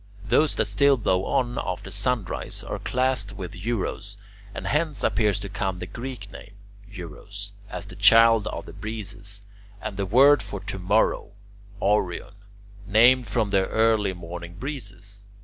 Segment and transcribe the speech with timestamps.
[0.25, 4.17] Those that still blow on after sunrise are classed with Eurus,
[4.51, 6.55] and hence appears to come the Greek name
[6.87, 9.43] [Greek: euros] as the child of the breezes,
[9.79, 11.33] and the word for "to morrow,"
[11.79, 12.33] [Greek: aurion],
[12.87, 15.27] named from the early morning breezes.